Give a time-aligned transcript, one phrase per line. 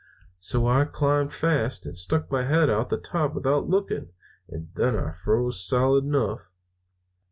[0.39, 4.09] "So I climbed fast, and stuck my head out the top without looking
[4.47, 6.49] and then I froze solid enough.